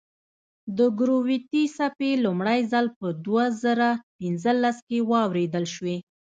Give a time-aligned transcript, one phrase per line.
[0.77, 5.97] د ګرویتي څپې لومړی ځل په دوه زره پنځلس کې واورېدل شوې.